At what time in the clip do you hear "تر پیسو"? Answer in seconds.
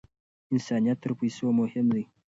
1.03-1.45